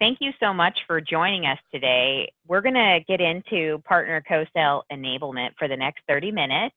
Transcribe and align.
thank 0.00 0.18
you 0.20 0.32
so 0.40 0.52
much 0.52 0.78
for 0.86 1.00
joining 1.00 1.46
us 1.46 1.58
today. 1.72 2.32
We're 2.46 2.60
going 2.60 2.74
to 2.74 3.00
get 3.06 3.20
into 3.20 3.78
partner 3.84 4.22
co-sell 4.26 4.84
enablement 4.92 5.50
for 5.58 5.68
the 5.68 5.76
next 5.76 6.02
30 6.08 6.32
minutes. 6.32 6.74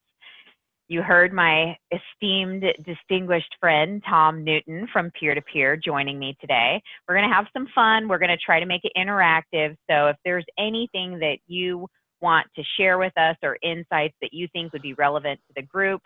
You 0.87 1.01
heard 1.01 1.31
my 1.31 1.77
esteemed, 1.91 2.65
distinguished 2.83 3.55
friend, 3.61 4.03
Tom 4.07 4.43
Newton 4.43 4.87
from 4.91 5.09
Peer 5.11 5.33
to 5.33 5.41
Peer 5.41 5.77
joining 5.77 6.19
me 6.19 6.35
today. 6.41 6.81
We're 7.07 7.15
going 7.15 7.29
to 7.29 7.33
have 7.33 7.47
some 7.53 7.67
fun. 7.73 8.09
We're 8.09 8.17
going 8.17 8.29
to 8.29 8.37
try 8.37 8.59
to 8.59 8.65
make 8.65 8.81
it 8.83 8.91
interactive. 8.97 9.77
So 9.89 10.07
if 10.07 10.17
there's 10.25 10.45
anything 10.59 11.19
that 11.19 11.37
you 11.47 11.87
want 12.19 12.47
to 12.55 12.63
share 12.77 12.97
with 12.97 13.17
us 13.17 13.37
or 13.41 13.57
insights 13.63 14.15
that 14.21 14.33
you 14.33 14.47
think 14.51 14.73
would 14.73 14.81
be 14.81 14.93
relevant 14.95 15.39
to 15.47 15.53
the 15.55 15.65
group, 15.65 16.01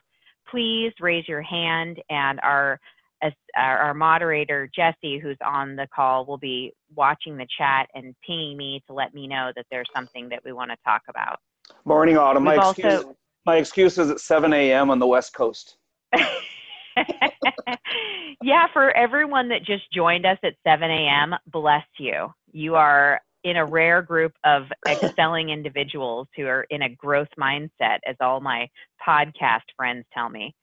please 0.49 0.93
raise 0.99 1.27
your 1.27 1.41
hand 1.41 1.99
and 2.09 2.39
our 2.41 2.79
our 3.55 3.93
moderator 3.93 4.69
Jesse, 4.75 5.19
who's 5.19 5.37
on 5.45 5.75
the 5.75 5.87
call, 5.93 6.25
will 6.25 6.37
be 6.37 6.73
watching 6.95 7.37
the 7.37 7.47
chat 7.57 7.87
and 7.93 8.15
pinging 8.25 8.57
me 8.57 8.83
to 8.87 8.93
let 8.93 9.13
me 9.13 9.27
know 9.27 9.51
that 9.55 9.65
there's 9.71 9.89
something 9.95 10.29
that 10.29 10.43
we 10.43 10.51
want 10.51 10.71
to 10.71 10.77
talk 10.83 11.01
about. 11.09 11.39
Morning, 11.85 12.15
Autum. 12.15 12.43
My 12.43 12.55
excuse, 12.55 13.05
my 13.45 13.57
excuse 13.57 13.97
is 13.97 14.09
at 14.09 14.19
7 14.19 14.53
a.m. 14.53 14.89
on 14.89 14.99
the 14.99 15.07
West 15.07 15.33
Coast. 15.33 15.77
yeah, 18.41 18.67
for 18.73 18.95
everyone 18.95 19.49
that 19.49 19.63
just 19.63 19.91
joined 19.91 20.25
us 20.25 20.37
at 20.43 20.53
7 20.65 20.89
a.m., 20.89 21.35
bless 21.47 21.85
you. 21.97 22.33
You 22.51 22.75
are 22.75 23.21
in 23.43 23.57
a 23.57 23.65
rare 23.65 24.01
group 24.01 24.33
of 24.43 24.63
excelling 24.87 25.49
individuals 25.49 26.27
who 26.35 26.47
are 26.47 26.65
in 26.71 26.81
a 26.81 26.89
growth 26.89 27.27
mindset, 27.39 27.99
as 28.07 28.15
all 28.19 28.39
my 28.39 28.67
podcast 29.07 29.61
friends 29.77 30.05
tell 30.13 30.29
me. 30.29 30.55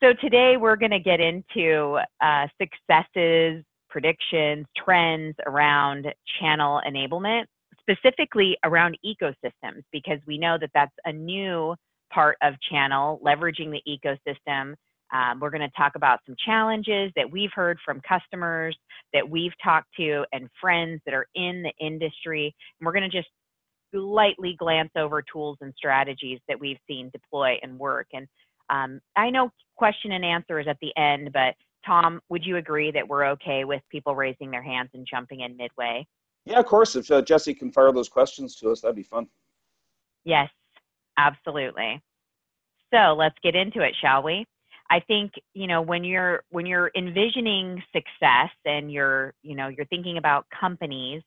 So 0.00 0.12
today 0.20 0.56
we're 0.56 0.76
going 0.76 0.92
to 0.92 1.00
get 1.00 1.20
into 1.20 1.98
uh, 2.20 2.46
successes, 2.60 3.64
predictions, 3.90 4.66
trends 4.76 5.34
around 5.46 6.06
channel 6.40 6.80
enablement, 6.88 7.44
specifically 7.80 8.56
around 8.64 8.96
ecosystems, 9.04 9.82
because 9.90 10.18
we 10.26 10.38
know 10.38 10.56
that 10.60 10.70
that's 10.72 10.94
a 11.04 11.12
new 11.12 11.74
part 12.12 12.36
of 12.42 12.54
channel, 12.70 13.20
leveraging 13.24 13.72
the 13.72 13.82
ecosystem 13.88 14.74
um, 15.12 15.40
we're 15.40 15.50
going 15.50 15.62
to 15.62 15.70
talk 15.76 15.92
about 15.94 16.20
some 16.26 16.36
challenges 16.44 17.12
that 17.16 17.30
we've 17.30 17.52
heard 17.54 17.78
from 17.84 18.00
customers 18.06 18.76
that 19.14 19.28
we've 19.28 19.52
talked 19.62 19.88
to 19.96 20.24
and 20.32 20.48
friends 20.60 21.00
that 21.06 21.14
are 21.14 21.26
in 21.34 21.62
the 21.62 21.72
industry. 21.84 22.54
And 22.78 22.86
we're 22.86 22.92
going 22.92 23.10
to 23.10 23.16
just 23.16 23.28
lightly 23.94 24.54
glance 24.58 24.90
over 24.96 25.22
tools 25.22 25.56
and 25.62 25.72
strategies 25.76 26.40
that 26.46 26.60
we've 26.60 26.78
seen 26.86 27.10
deploy 27.12 27.58
and 27.62 27.78
work. 27.78 28.08
And 28.12 28.26
um, 28.70 29.00
I 29.16 29.30
know 29.30 29.50
question 29.76 30.12
and 30.12 30.24
answer 30.24 30.58
is 30.58 30.66
at 30.68 30.78
the 30.80 30.96
end, 30.96 31.32
but 31.32 31.54
Tom, 31.86 32.20
would 32.28 32.44
you 32.44 32.56
agree 32.56 32.90
that 32.90 33.06
we're 33.06 33.26
okay 33.26 33.64
with 33.64 33.82
people 33.90 34.14
raising 34.14 34.50
their 34.50 34.62
hands 34.62 34.90
and 34.94 35.06
jumping 35.08 35.40
in 35.40 35.56
midway? 35.56 36.06
Yeah, 36.44 36.58
of 36.58 36.66
course. 36.66 36.96
If 36.96 37.10
uh, 37.10 37.22
Jesse 37.22 37.54
can 37.54 37.70
fire 37.70 37.92
those 37.92 38.08
questions 38.08 38.56
to 38.56 38.70
us, 38.70 38.80
that'd 38.80 38.96
be 38.96 39.02
fun. 39.02 39.26
Yes, 40.24 40.50
absolutely. 41.16 42.02
So 42.92 43.14
let's 43.16 43.36
get 43.42 43.54
into 43.54 43.82
it, 43.82 43.94
shall 44.00 44.22
we? 44.22 44.46
I 44.90 45.00
think 45.00 45.32
you 45.52 45.66
know 45.66 45.82
when 45.82 46.02
you're 46.04 46.42
when 46.50 46.64
you're 46.64 46.90
envisioning 46.96 47.82
success 47.92 48.50
and 48.64 48.90
you're 48.90 49.34
you 49.42 49.54
know 49.54 49.68
you're 49.68 49.86
thinking 49.86 50.16
about 50.16 50.46
companies 50.58 51.22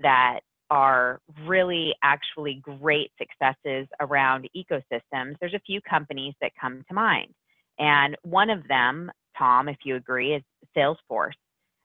that 0.00 0.40
are 0.70 1.20
really 1.46 1.94
actually 2.02 2.62
great 2.62 3.10
successes 3.18 3.86
around 4.00 4.48
ecosystems. 4.56 5.36
There's 5.40 5.54
a 5.54 5.60
few 5.60 5.80
companies 5.82 6.34
that 6.40 6.52
come 6.60 6.84
to 6.88 6.94
mind, 6.94 7.32
and 7.78 8.16
one 8.22 8.50
of 8.50 8.66
them, 8.68 9.10
Tom, 9.38 9.68
if 9.68 9.78
you 9.84 9.96
agree, 9.96 10.34
is 10.34 10.42
Salesforce. 10.76 11.32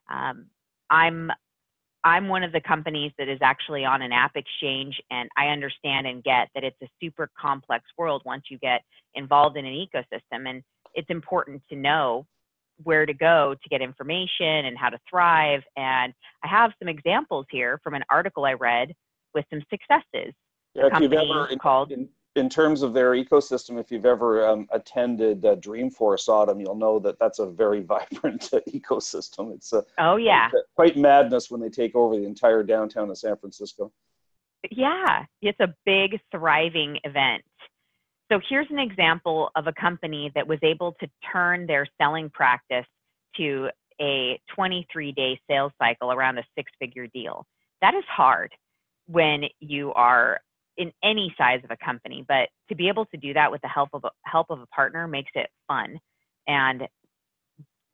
Um, 0.09 0.47
I'm 0.89 1.31
I'm 2.03 2.27
one 2.27 2.43
of 2.43 2.51
the 2.51 2.61
companies 2.61 3.11
that 3.19 3.29
is 3.29 3.39
actually 3.41 3.85
on 3.85 4.01
an 4.01 4.11
AppExchange, 4.11 4.93
and 5.11 5.29
I 5.37 5.47
understand 5.47 6.07
and 6.07 6.23
get 6.23 6.49
that 6.55 6.63
it's 6.63 6.81
a 6.81 6.89
super 6.99 7.29
complex 7.39 7.85
world 7.97 8.23
once 8.25 8.45
you 8.49 8.57
get 8.57 8.81
involved 9.13 9.55
in 9.57 9.65
an 9.65 9.73
ecosystem. 9.73 10.49
And 10.49 10.63
it's 10.95 11.09
important 11.09 11.61
to 11.69 11.75
know 11.75 12.25
where 12.83 13.05
to 13.05 13.13
go 13.13 13.55
to 13.61 13.69
get 13.69 13.81
information 13.81 14.65
and 14.65 14.77
how 14.77 14.89
to 14.89 14.97
thrive. 15.09 15.61
And 15.75 16.13
I 16.43 16.47
have 16.47 16.71
some 16.79 16.87
examples 16.87 17.45
here 17.49 17.79
from 17.83 17.93
an 17.93 18.03
article 18.09 18.45
I 18.45 18.53
read 18.53 18.93
with 19.33 19.45
some 19.49 19.61
successes. 19.69 20.33
Yeah, 20.73 20.87
if 20.91 20.99
you've 21.01 21.13
ever 21.13 21.47
in, 21.47 21.59
called 21.59 21.91
in, 21.91 22.07
in, 22.35 22.49
terms 22.49 22.81
of 22.81 22.93
their 22.93 23.11
ecosystem, 23.11 23.79
if 23.79 23.91
you've 23.91 24.05
ever 24.05 24.47
um, 24.47 24.67
attended 24.71 25.45
uh, 25.45 25.57
Dreamforce 25.57 26.29
Autum, 26.29 26.61
you'll 26.61 26.75
know 26.75 26.97
that 26.99 27.19
that's 27.19 27.39
a 27.39 27.45
very 27.45 27.81
vibrant 27.83 28.49
uh, 28.53 28.61
ecosystem. 28.69 29.53
It's 29.53 29.73
a 29.73 29.83
oh 29.99 30.15
yeah, 30.15 30.49
quite 30.75 30.95
madness 30.95 31.51
when 31.51 31.59
they 31.59 31.69
take 31.69 31.95
over 31.95 32.15
the 32.15 32.25
entire 32.25 32.63
downtown 32.63 33.09
of 33.09 33.17
San 33.17 33.35
Francisco. 33.35 33.91
Yeah, 34.69 35.25
it's 35.41 35.59
a 35.59 35.73
big 35.85 36.19
thriving 36.31 36.99
event. 37.03 37.43
So 38.31 38.39
here's 38.47 38.67
an 38.69 38.79
example 38.79 39.49
of 39.57 39.67
a 39.67 39.73
company 39.73 40.31
that 40.35 40.47
was 40.47 40.59
able 40.63 40.95
to 41.01 41.07
turn 41.33 41.67
their 41.67 41.85
selling 42.01 42.29
practice 42.29 42.85
to 43.35 43.69
a 43.99 44.39
23 44.55 45.11
day 45.11 45.37
sales 45.49 45.73
cycle 45.77 46.13
around 46.13 46.37
a 46.37 46.43
six 46.55 46.71
figure 46.79 47.07
deal. 47.07 47.45
That 47.81 47.93
is 47.93 48.05
hard 48.07 48.53
when 49.07 49.43
you 49.59 49.91
are 49.93 50.39
in 50.77 50.93
any 51.03 51.35
size 51.37 51.59
of 51.65 51.71
a 51.71 51.85
company, 51.85 52.23
but 52.25 52.47
to 52.69 52.75
be 52.75 52.87
able 52.87 53.05
to 53.07 53.17
do 53.17 53.33
that 53.33 53.51
with 53.51 53.59
the 53.61 53.67
help 53.67 53.89
of 53.91 54.05
a, 54.05 54.11
help 54.23 54.47
of 54.49 54.61
a 54.61 54.67
partner 54.67 55.09
makes 55.09 55.31
it 55.35 55.49
fun 55.67 55.99
and 56.47 56.87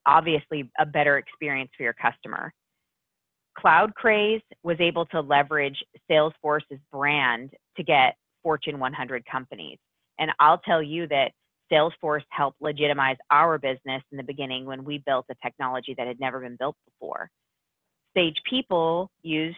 obviously 0.06 0.70
a 0.78 0.86
better 0.86 1.18
experience 1.18 1.72
for 1.76 1.82
your 1.82 1.94
customer. 1.94 2.54
CloudCraze 3.58 4.44
was 4.62 4.78
able 4.80 5.08
to 5.08 5.20
leverage 5.20 5.84
Salesforce's 6.10 6.80
brand 6.92 7.50
to 7.76 7.84
get 7.84 8.16
Fortune 8.44 8.78
100 8.78 9.26
companies. 9.26 9.80
And 10.20 10.32
I'll 10.40 10.60
tell 10.60 10.82
you 10.82 11.08
that 11.08 11.32
Salesforce 11.72 12.24
helped 12.30 12.62
legitimize 12.62 13.18
our 13.30 13.58
business 13.58 14.02
in 14.12 14.18
the 14.18 14.24
beginning 14.24 14.66
when 14.66 14.84
we 14.84 15.04
built 15.06 15.26
a 15.30 15.36
technology 15.44 15.94
that 15.98 16.08
had 16.08 16.20
never 16.20 16.40
been 16.40 16.56
built 16.58 16.76
before. 16.86 17.30
Sage 18.16 18.38
People 18.50 19.12
used 19.22 19.58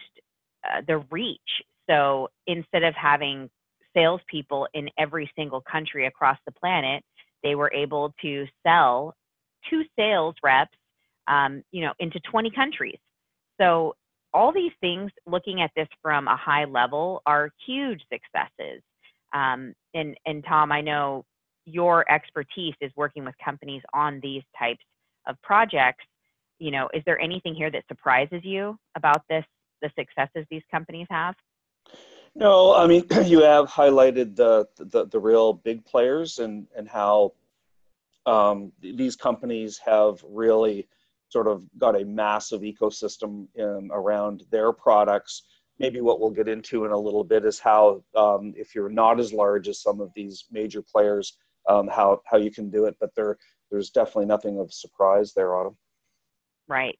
uh, 0.64 0.82
the 0.86 0.98
reach. 1.10 1.38
So 1.88 2.28
instead 2.46 2.82
of 2.82 2.94
having 2.94 3.48
salespeople 3.96 4.68
in 4.74 4.88
every 4.98 5.30
single 5.36 5.60
country 5.60 6.06
across 6.06 6.38
the 6.46 6.52
planet, 6.52 7.02
they 7.42 7.54
were 7.54 7.72
able 7.72 8.14
to 8.22 8.46
sell 8.66 9.14
two 9.68 9.84
sales 9.98 10.34
reps, 10.42 10.76
um, 11.26 11.62
you 11.70 11.82
know, 11.82 11.92
into 11.98 12.20
20 12.30 12.50
countries. 12.50 12.98
So 13.60 13.94
all 14.32 14.52
these 14.52 14.72
things, 14.80 15.10
looking 15.26 15.60
at 15.60 15.70
this 15.74 15.88
from 16.02 16.28
a 16.28 16.36
high 16.36 16.64
level, 16.64 17.22
are 17.26 17.50
huge 17.66 18.00
successes. 18.12 18.82
Um, 19.32 19.74
and, 19.94 20.16
and 20.26 20.44
Tom, 20.46 20.72
I 20.72 20.80
know 20.80 21.24
your 21.66 22.10
expertise 22.10 22.74
is 22.80 22.90
working 22.96 23.24
with 23.24 23.34
companies 23.44 23.82
on 23.94 24.20
these 24.22 24.42
types 24.58 24.84
of 25.26 25.40
projects. 25.42 26.04
You 26.58 26.70
know, 26.70 26.88
is 26.92 27.02
there 27.06 27.18
anything 27.20 27.54
here 27.54 27.70
that 27.70 27.84
surprises 27.88 28.40
you 28.42 28.78
about 28.96 29.22
this, 29.28 29.44
the 29.82 29.90
successes 29.98 30.46
these 30.50 30.62
companies 30.70 31.06
have? 31.10 31.34
No, 32.34 32.74
I 32.74 32.86
mean 32.86 33.04
you 33.24 33.42
have 33.42 33.66
highlighted 33.66 34.36
the 34.36 34.66
the, 34.76 35.06
the 35.06 35.18
real 35.18 35.54
big 35.54 35.84
players 35.84 36.38
and 36.38 36.66
and 36.76 36.88
how 36.88 37.32
um, 38.26 38.72
these 38.80 39.16
companies 39.16 39.80
have 39.84 40.22
really 40.28 40.88
sort 41.28 41.46
of 41.46 41.64
got 41.78 42.00
a 42.00 42.04
massive 42.04 42.60
ecosystem 42.62 43.46
in, 43.54 43.88
around 43.92 44.44
their 44.50 44.72
products 44.72 45.44
maybe 45.80 46.00
what 46.00 46.20
we'll 46.20 46.30
get 46.30 46.46
into 46.46 46.84
in 46.84 46.92
a 46.92 46.98
little 46.98 47.24
bit 47.24 47.44
is 47.44 47.58
how 47.58 48.04
um, 48.14 48.52
if 48.56 48.74
you're 48.74 48.88
not 48.88 49.18
as 49.18 49.32
large 49.32 49.66
as 49.66 49.82
some 49.82 50.00
of 50.00 50.10
these 50.14 50.44
major 50.52 50.82
players 50.82 51.36
um, 51.68 51.88
how 51.88 52.20
how 52.26 52.36
you 52.36 52.50
can 52.50 52.70
do 52.70 52.84
it 52.84 52.94
but 53.00 53.10
there 53.16 53.36
there's 53.70 53.90
definitely 53.90 54.26
nothing 54.26 54.58
of 54.58 54.72
surprise 54.72 55.32
there 55.34 55.48
Autum. 55.48 55.76
Right. 56.68 56.98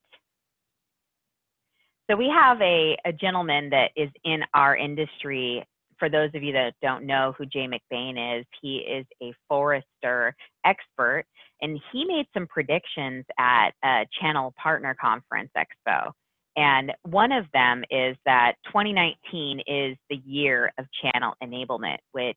So 2.10 2.16
we 2.16 2.28
have 2.28 2.60
a, 2.60 2.96
a 3.04 3.12
gentleman 3.12 3.70
that 3.70 3.92
is 3.96 4.10
in 4.24 4.40
our 4.52 4.76
industry. 4.76 5.64
For 5.98 6.08
those 6.08 6.30
of 6.34 6.42
you 6.42 6.52
that 6.54 6.74
don't 6.82 7.06
know 7.06 7.34
who 7.38 7.46
Jay 7.46 7.68
McBain 7.68 8.40
is, 8.40 8.46
he 8.60 8.78
is 8.78 9.06
a 9.22 9.32
Forrester 9.48 10.34
expert, 10.66 11.24
and 11.60 11.78
he 11.92 12.04
made 12.04 12.26
some 12.34 12.48
predictions 12.48 13.24
at 13.38 13.70
a 13.84 14.06
Channel 14.20 14.52
Partner 14.60 14.96
Conference 15.00 15.50
Expo. 15.56 16.10
And 16.56 16.92
one 17.02 17.32
of 17.32 17.46
them 17.52 17.84
is 17.90 18.16
that 18.24 18.54
2019 18.66 19.60
is 19.66 19.96
the 20.08 20.20
year 20.24 20.72
of 20.78 20.86
channel 21.02 21.34
enablement, 21.42 21.98
which 22.12 22.36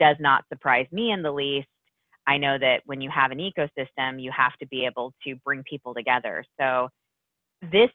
does 0.00 0.16
not 0.18 0.44
surprise 0.48 0.86
me 0.90 1.12
in 1.12 1.22
the 1.22 1.32
least. 1.32 1.68
I 2.26 2.38
know 2.38 2.58
that 2.58 2.82
when 2.86 3.00
you 3.00 3.10
have 3.10 3.30
an 3.30 3.38
ecosystem, 3.38 4.20
you 4.20 4.32
have 4.32 4.56
to 4.58 4.66
be 4.66 4.86
able 4.86 5.12
to 5.24 5.36
bring 5.44 5.62
people 5.62 5.94
together. 5.94 6.44
So 6.58 6.88
this 7.70 7.90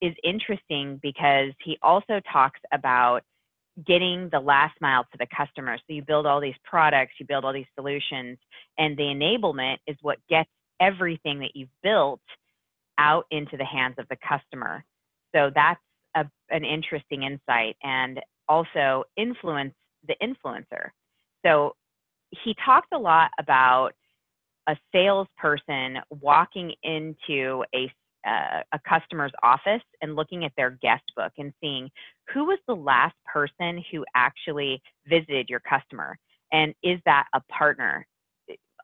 is 0.00 0.14
interesting 0.22 0.98
because 1.02 1.52
he 1.62 1.78
also 1.82 2.20
talks 2.32 2.60
about 2.72 3.22
getting 3.86 4.28
the 4.30 4.40
last 4.40 4.74
mile 4.80 5.04
to 5.04 5.18
the 5.18 5.26
customer. 5.34 5.76
So 5.78 5.94
you 5.94 6.02
build 6.02 6.26
all 6.26 6.40
these 6.40 6.54
products, 6.64 7.14
you 7.18 7.26
build 7.26 7.44
all 7.44 7.52
these 7.52 7.66
solutions, 7.74 8.38
and 8.78 8.96
the 8.96 9.04
enablement 9.04 9.78
is 9.86 9.96
what 10.02 10.18
gets 10.28 10.50
everything 10.80 11.40
that 11.40 11.54
you've 11.54 11.68
built 11.82 12.20
out 13.00 13.24
into 13.30 13.56
the 13.56 13.64
hands 13.64 13.96
of 13.98 14.06
the 14.08 14.16
customer. 14.16 14.84
So 15.34 15.50
that's 15.54 15.80
a, 16.14 16.26
an 16.50 16.64
interesting 16.64 17.24
insight. 17.24 17.76
And 17.82 18.20
also 18.48 19.04
influence 19.16 19.74
the 20.06 20.16
influencer. 20.22 20.90
So 21.46 21.76
he 22.44 22.54
talked 22.64 22.92
a 22.92 22.98
lot 22.98 23.30
about 23.38 23.92
a 24.68 24.76
salesperson 24.92 25.98
walking 26.20 26.74
into 26.82 27.64
a 27.74 27.90
uh, 28.26 28.60
a 28.72 28.78
customer's 28.86 29.32
office 29.42 29.80
and 30.02 30.14
looking 30.14 30.44
at 30.44 30.52
their 30.54 30.72
guest 30.82 31.04
book 31.16 31.32
and 31.38 31.54
seeing 31.58 31.88
who 32.34 32.44
was 32.44 32.58
the 32.68 32.76
last 32.76 33.14
person 33.24 33.82
who 33.90 34.04
actually 34.14 34.82
visited 35.08 35.48
your 35.48 35.60
customer 35.60 36.18
and 36.52 36.74
is 36.82 37.00
that 37.06 37.24
a 37.32 37.40
partner 37.50 38.06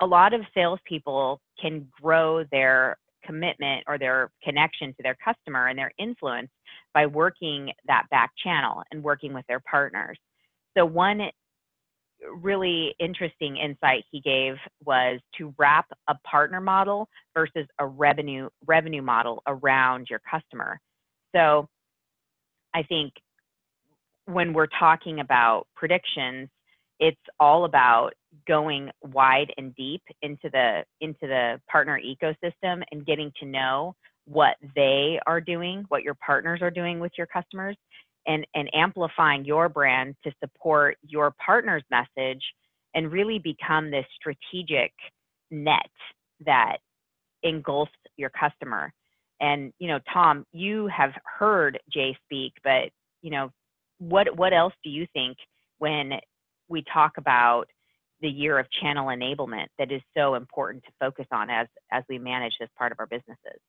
a 0.00 0.06
lot 0.06 0.32
of 0.32 0.40
salespeople 0.54 1.40
can 1.60 1.86
grow 2.00 2.44
their 2.50 2.96
commitment 3.26 3.82
or 3.86 3.98
their 3.98 4.30
connection 4.42 4.94
to 4.94 5.02
their 5.02 5.16
customer 5.24 5.66
and 5.68 5.78
their 5.78 5.92
influence 5.98 6.50
by 6.94 7.06
working 7.06 7.70
that 7.86 8.04
back 8.10 8.30
channel 8.42 8.82
and 8.90 9.02
working 9.02 9.34
with 9.34 9.44
their 9.48 9.60
partners 9.60 10.18
so 10.76 10.84
one 10.84 11.30
really 12.42 12.94
interesting 12.98 13.56
insight 13.56 14.04
he 14.10 14.20
gave 14.20 14.54
was 14.84 15.20
to 15.38 15.54
wrap 15.58 15.86
a 16.08 16.14
partner 16.24 16.60
model 16.60 17.08
versus 17.34 17.66
a 17.78 17.86
revenue 17.86 18.48
revenue 18.66 19.02
model 19.02 19.42
around 19.46 20.08
your 20.10 20.20
customer. 20.30 20.80
So 21.34 21.68
I 22.74 22.82
think 22.82 23.14
when 24.26 24.52
we're 24.52 24.68
talking 24.78 25.20
about 25.20 25.66
predictions, 25.74 26.48
it's 26.98 27.20
all 27.38 27.64
about 27.64 28.12
going 28.46 28.90
wide 29.02 29.52
and 29.56 29.74
deep 29.74 30.02
into 30.22 30.48
the 30.50 30.84
into 31.00 31.22
the 31.22 31.60
partner 31.70 32.00
ecosystem 32.00 32.82
and 32.92 33.06
getting 33.06 33.32
to 33.40 33.46
know 33.46 33.94
what 34.26 34.56
they 34.74 35.18
are 35.26 35.40
doing, 35.40 35.84
what 35.88 36.02
your 36.02 36.14
partners 36.14 36.60
are 36.60 36.70
doing 36.70 36.98
with 36.98 37.12
your 37.16 37.26
customers, 37.26 37.76
and, 38.26 38.46
and 38.54 38.68
amplifying 38.74 39.44
your 39.44 39.68
brand 39.68 40.16
to 40.24 40.32
support 40.42 40.96
your 41.06 41.32
partner's 41.44 41.84
message 41.90 42.42
and 42.94 43.12
really 43.12 43.38
become 43.38 43.90
this 43.90 44.06
strategic 44.18 44.92
net 45.50 45.90
that 46.44 46.78
engulfs 47.42 47.92
your 48.16 48.30
customer. 48.30 48.92
And, 49.40 49.72
you 49.78 49.88
know, 49.88 50.00
Tom, 50.12 50.44
you 50.52 50.88
have 50.88 51.12
heard 51.38 51.78
Jay 51.92 52.16
speak, 52.24 52.54
but, 52.64 52.90
you 53.22 53.30
know, 53.30 53.50
what, 53.98 54.36
what 54.36 54.52
else 54.52 54.74
do 54.82 54.90
you 54.90 55.06
think 55.12 55.36
when 55.78 56.12
we 56.68 56.84
talk 56.92 57.12
about 57.18 57.64
the 58.20 58.28
year 58.28 58.58
of 58.58 58.66
channel 58.80 59.08
enablement 59.08 59.66
that 59.78 59.92
is 59.92 60.00
so 60.16 60.34
important 60.34 60.84
to 60.84 60.90
focus 60.98 61.26
on 61.32 61.50
as, 61.50 61.66
as 61.92 62.02
we 62.08 62.18
manage 62.18 62.54
this 62.58 62.70
part 62.78 62.92
of 62.92 62.98
our 62.98 63.06
businesses? 63.06 63.60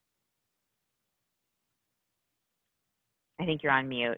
I 3.40 3.46
think 3.46 3.62
you're 3.62 3.72
on 3.72 3.88
mute. 3.88 4.18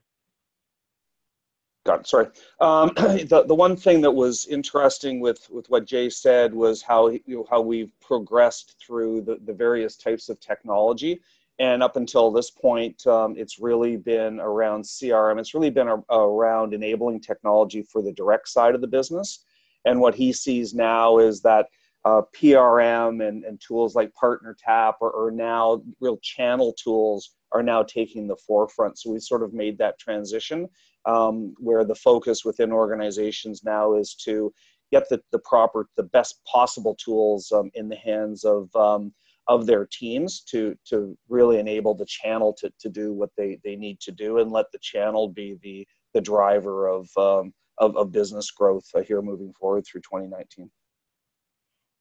Got 1.86 2.02
it. 2.02 2.08
Sorry. 2.08 2.28
Um, 2.60 2.92
the 2.96 3.46
the 3.48 3.56
one 3.56 3.76
thing 3.76 4.02
that 4.02 4.12
was 4.12 4.46
interesting 4.46 5.20
with 5.20 5.50
with 5.50 5.70
what 5.70 5.86
Jay 5.86 6.10
said 6.10 6.54
was 6.54 6.81
how 6.81 7.10
you 7.10 7.22
know, 7.28 7.48
how 7.50 7.62
we've 7.62 7.92
progressed 8.00 8.76
through 8.80 9.22
the 9.22 9.40
the 9.46 9.54
various 9.54 9.96
types 9.96 10.30
of 10.30 10.40
technology, 10.40 11.22
and 11.59 11.83
up 11.83 11.95
until 11.95 12.31
this 12.31 12.51
point, 12.51 13.06
um, 13.07 13.35
it's 13.38 13.59
really 13.59 13.97
been 13.97 14.39
around 14.39 14.83
CRM. 14.83 15.39
It's 15.39 15.53
really 15.53 15.69
been 15.69 15.89
a, 15.89 15.97
around 16.13 16.73
enabling 16.73 17.21
technology 17.21 17.83
for 17.83 18.01
the 18.01 18.13
direct 18.13 18.47
side 18.47 18.75
of 18.75 18.81
the 18.81 18.88
business, 18.88 19.44
and 19.85 20.00
what 20.00 20.15
he 20.15 20.33
sees 20.33 20.73
now 20.73 21.19
is 21.19 21.41
that. 21.41 21.67
Uh, 22.06 22.21
PRM 22.33 23.27
and, 23.27 23.44
and 23.44 23.59
tools 23.59 23.94
like 23.94 24.09
PartnerTap 24.13 24.94
are, 25.01 25.13
are 25.25 25.31
now 25.31 25.83
real 26.00 26.17
channel 26.23 26.73
tools 26.81 27.35
are 27.51 27.63
now 27.63 27.83
taking 27.83 28.27
the 28.27 28.38
forefront. 28.38 28.97
So 28.97 29.11
we 29.11 29.19
sort 29.19 29.44
of 29.44 29.53
made 29.53 29.77
that 29.79 30.00
transition 30.00 30.69
um, 31.06 31.53
where 31.57 31.83
the 31.83 31.95
focus 31.95 32.45
within 32.45 32.71
organizations 32.71 33.63
now 33.63 33.95
is 33.95 34.15
to 34.25 34.53
get 34.91 35.07
the, 35.09 35.21
the 35.31 35.39
proper, 35.39 35.88
the 35.97 36.03
best 36.03 36.41
possible 36.45 36.95
tools 36.95 37.51
um, 37.51 37.69
in 37.73 37.89
the 37.89 37.95
hands 37.95 38.44
of, 38.44 38.73
um, 38.75 39.13
of 39.50 39.66
their 39.66 39.86
teams 39.92 40.42
to, 40.42 40.78
to 40.86 41.18
really 41.28 41.60
enable 41.60 41.94
the 41.94 42.06
channel 42.06 42.54
to, 42.54 42.72
to 42.80 42.88
do 42.88 43.12
what 43.12 43.31
they, 43.36 43.60
they 43.63 43.75
need 43.75 44.00
to 44.00 44.12
do 44.12 44.38
and 44.38 44.51
let 44.51 44.72
the 44.72 44.80
channel 44.80 45.28
be 45.28 45.57
the, 45.62 45.86
the 46.13 46.22
driver 46.22 46.88
of, 46.88 47.10
um, 47.18 47.51
of, 47.80 47.98
of 47.98 48.12
business 48.12 48.51
growth 48.51 48.86
uh, 48.96 49.01
here 49.01 49.22
moving 49.22 49.51
forward 49.60 49.84
through 49.86 50.01
2019. 50.01 50.69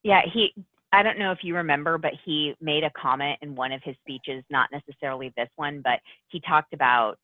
Yeah, 0.03 0.21
he 0.31 0.53
I 0.91 1.03
don't 1.03 1.19
know 1.19 1.31
if 1.31 1.39
you 1.43 1.55
remember, 1.55 1.97
but 1.97 2.13
he 2.25 2.55
made 2.59 2.83
a 2.83 2.89
comment 2.99 3.37
in 3.41 3.55
one 3.55 3.71
of 3.71 3.81
his 3.83 3.95
speeches, 4.01 4.43
not 4.49 4.69
necessarily 4.71 5.31
this 5.37 5.49
one, 5.55 5.81
but 5.83 5.99
he 6.29 6.41
talked 6.41 6.73
about 6.73 7.19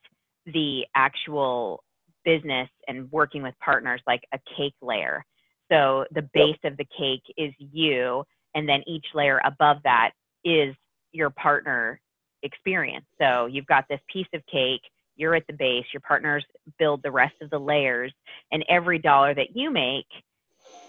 the 0.45 0.85
actual 0.93 1.83
business 2.23 2.69
and 2.87 3.11
working 3.11 3.41
with 3.41 3.55
partners 3.63 4.01
like 4.05 4.21
a 4.33 4.39
cake 4.55 4.75
layer. 4.81 5.25
So 5.71 6.05
the 6.11 6.29
base 6.33 6.57
yep. 6.63 6.73
of 6.73 6.77
the 6.77 6.85
cake 6.97 7.23
is 7.37 7.53
you, 7.57 8.23
and 8.55 8.67
then 8.67 8.81
each 8.87 9.05
layer 9.13 9.39
above 9.45 9.77
that 9.83 10.11
is 10.43 10.75
your 11.11 11.29
partner 11.29 11.99
experience. 12.41 13.05
So 13.19 13.45
you've 13.45 13.67
got 13.67 13.85
this 13.89 13.99
piece 14.11 14.27
of 14.33 14.41
cake, 14.45 14.81
you're 15.15 15.35
at 15.35 15.45
the 15.47 15.53
base, 15.53 15.85
your 15.93 16.01
partners 16.01 16.45
build 16.79 17.03
the 17.03 17.11
rest 17.11 17.35
of 17.41 17.49
the 17.49 17.59
layers, 17.59 18.13
and 18.51 18.63
every 18.69 18.99
dollar 18.99 19.33
that 19.33 19.55
you 19.55 19.69
make, 19.71 20.07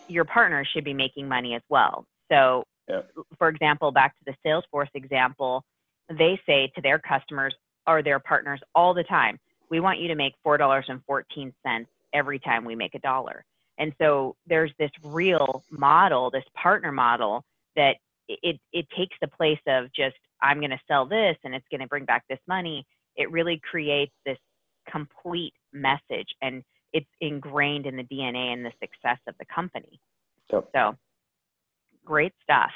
your 0.09 0.25
partner 0.25 0.65
should 0.65 0.85
be 0.85 0.95
making 0.95 1.29
money 1.29 1.55
as 1.55 1.63
well. 1.69 2.07
So, 2.31 2.65
yep. 2.89 3.11
for 3.39 3.49
example, 3.49 3.91
back 3.91 4.15
to 4.19 4.25
the 4.33 4.35
Salesforce 4.45 4.91
example, 4.95 5.65
they 6.09 6.41
say 6.47 6.71
to 6.77 6.81
their 6.81 6.99
customers 6.99 7.55
or 7.87 8.03
their 8.03 8.21
partners 8.21 8.61
all 8.75 8.95
the 8.95 9.05
time, 9.05 9.39
we 9.71 9.81
want 9.81 9.99
you 9.99 10.09
to 10.09 10.15
make 10.15 10.35
$4.14 10.47 11.87
every 12.13 12.39
time 12.39 12.65
we 12.65 12.77
make 12.77 12.95
a 12.95 13.01
dollar. 13.01 13.45
And 13.79 13.93
so 14.01 14.37
there's 14.47 14.73
this 14.79 14.91
real 15.03 15.63
model, 15.71 16.31
this 16.31 16.45
partner 16.55 16.93
model 16.93 17.45
that 17.77 17.97
it, 18.29 18.59
it 18.73 18.87
takes 18.97 19.17
the 19.21 19.29
place 19.29 19.61
of 19.69 19.87
just, 19.95 20.17
I'm 20.43 20.59
going 20.59 20.71
to 20.71 20.81
sell 20.89 21.07
this 21.07 21.37
and 21.45 21.55
it's 21.55 21.67
going 21.71 21.81
to 21.81 21.87
bring 21.87 22.05
back 22.05 22.25
this 22.29 22.41
money. 22.49 22.85
It 23.17 23.31
really 23.31 23.61
creates 23.71 24.13
this 24.25 24.39
complete 24.91 25.55
message 25.73 26.29
and 26.43 26.63
it's 26.93 27.07
ingrained 27.21 27.87
in 27.87 27.97
the 27.97 28.05
DNA 28.05 28.53
and 28.53 28.65
the 28.65 28.73
success 28.81 29.19
of 29.29 29.35
the 29.39 29.47
company. 29.55 30.01
Yep. 30.53 30.71
So 30.75 30.97
great 32.05 32.33
stuff. 32.43 32.71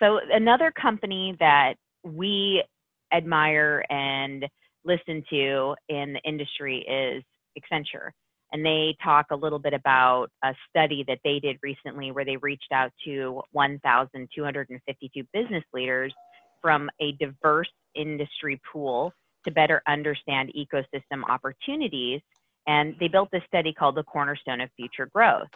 So 0.00 0.18
another 0.32 0.72
company 0.72 1.36
that 1.38 1.74
we 2.02 2.64
admire 3.12 3.84
and 3.90 4.46
listen 4.84 5.22
to 5.30 5.74
in 5.88 6.14
the 6.14 6.20
industry 6.24 6.78
is 6.78 7.22
Accenture. 7.56 8.10
And 8.52 8.64
they 8.64 8.94
talk 9.02 9.26
a 9.30 9.36
little 9.36 9.58
bit 9.58 9.72
about 9.72 10.28
a 10.44 10.54
study 10.68 11.04
that 11.08 11.20
they 11.24 11.40
did 11.40 11.58
recently 11.62 12.12
where 12.12 12.24
they 12.24 12.36
reached 12.36 12.70
out 12.72 12.92
to 13.04 13.42
1,252 13.52 15.24
business 15.32 15.64
leaders 15.72 16.12
from 16.60 16.90
a 17.00 17.12
diverse 17.12 17.70
industry 17.94 18.60
pool 18.70 19.12
to 19.44 19.50
better 19.50 19.82
understand 19.88 20.52
ecosystem 20.56 21.24
opportunities. 21.28 22.20
And 22.66 22.94
they 23.00 23.08
built 23.08 23.30
this 23.32 23.42
study 23.48 23.72
called 23.72 23.96
the 23.96 24.04
Cornerstone 24.04 24.60
of 24.60 24.70
Future 24.76 25.06
Growth. 25.06 25.48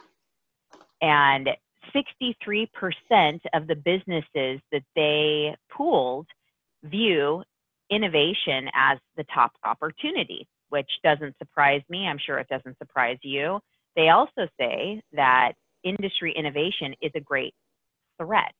And 1.02 1.50
63% 1.94 2.68
of 3.54 3.66
the 3.66 3.76
businesses 3.76 4.60
that 4.72 4.82
they 4.96 5.54
pooled 5.70 6.26
view 6.82 7.42
innovation 7.90 8.68
as 8.74 8.98
the 9.16 9.24
top 9.32 9.52
opportunity, 9.64 10.48
which 10.70 10.90
doesn't 11.04 11.36
surprise 11.38 11.82
me. 11.88 12.06
I'm 12.06 12.18
sure 12.18 12.38
it 12.38 12.48
doesn't 12.48 12.78
surprise 12.78 13.18
you. 13.22 13.60
They 13.94 14.10
also 14.10 14.48
say 14.58 15.00
that 15.12 15.52
industry 15.84 16.34
innovation 16.36 16.94
is 17.00 17.12
a 17.14 17.20
great 17.20 17.54
threat 18.20 18.54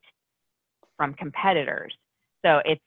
from 0.96 1.14
competitors. 1.14 1.94
So 2.44 2.60
it's 2.64 2.80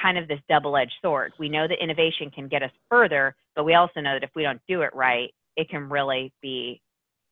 kind 0.00 0.18
of 0.18 0.28
this 0.28 0.40
double 0.48 0.76
edged 0.76 0.94
sword. 1.02 1.32
We 1.38 1.48
know 1.48 1.68
that 1.68 1.82
innovation 1.82 2.30
can 2.30 2.48
get 2.48 2.62
us 2.62 2.70
further, 2.90 3.34
but 3.54 3.64
we 3.64 3.74
also 3.74 4.00
know 4.00 4.14
that 4.14 4.24
if 4.24 4.30
we 4.34 4.42
don't 4.42 4.60
do 4.68 4.82
it 4.82 4.94
right, 4.94 5.32
it 5.56 5.68
can 5.68 5.88
really 5.88 6.32
be 6.42 6.80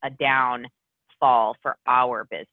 a 0.03 0.11
downfall 0.11 1.57
for 1.63 1.77
our 1.87 2.25
business. 2.25 2.47